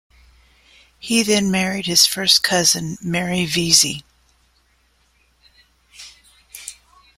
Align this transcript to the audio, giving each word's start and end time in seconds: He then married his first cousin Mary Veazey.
He 0.97 1.21
then 1.21 1.51
married 1.51 1.85
his 1.85 2.07
first 2.07 2.41
cousin 2.41 2.97
Mary 3.03 3.45
Veazey. 3.45 4.01